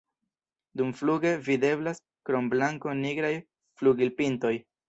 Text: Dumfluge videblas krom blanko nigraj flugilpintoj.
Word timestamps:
Dumfluge 0.79 1.33
videblas 1.49 2.01
krom 2.31 2.49
blanko 2.57 2.97
nigraj 3.05 3.33
flugilpintoj. 3.83 4.57